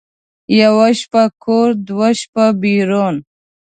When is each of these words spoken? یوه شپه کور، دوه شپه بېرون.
یوه 0.61 0.87
شپه 0.99 1.23
کور، 1.43 1.69
دوه 1.87 2.09
شپه 2.21 2.45
بېرون. 2.61 3.15